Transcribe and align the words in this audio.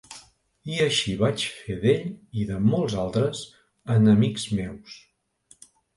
I 0.75 0.77
així 0.85 1.11
vaig 1.19 1.43
fer 1.57 1.75
d'ell 1.83 2.07
i 2.43 2.45
de 2.53 2.57
molts 2.71 2.95
altres, 3.05 3.45
enemics 3.97 4.49
meus. 4.61 5.01